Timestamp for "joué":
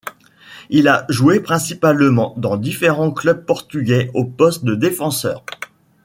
1.09-1.39